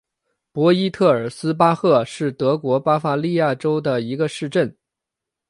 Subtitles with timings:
[0.51, 4.75] 博伊特尔斯巴赫是德国巴伐利亚州的一个市镇。